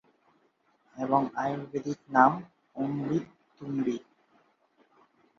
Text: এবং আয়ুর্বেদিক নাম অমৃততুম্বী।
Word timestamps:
এবং 0.95 1.21
আয়ুর্বেদিক 1.35 1.99
নাম 2.09 2.31
অমৃততুম্বী। 2.75 3.97